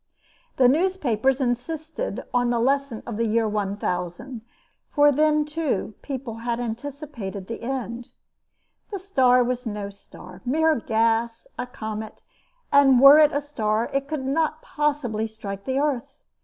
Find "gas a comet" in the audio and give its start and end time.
10.79-12.23